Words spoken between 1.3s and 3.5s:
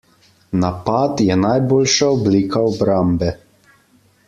najboljša oblika obrambe.